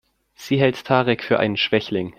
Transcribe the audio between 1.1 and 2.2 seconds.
für einen Schwächling.